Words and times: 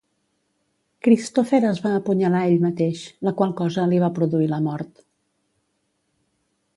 Christopher 1.07 1.59
es 1.71 1.81
va 1.83 1.91
apunyalar 1.97 2.41
ell 2.47 2.57
mateix, 2.65 3.03
la 3.29 3.35
qual 3.41 3.53
cosa 3.61 3.85
li 3.91 3.99
va 4.05 4.11
produir 4.15 4.49
la 4.55 4.63
mort. 4.71 5.05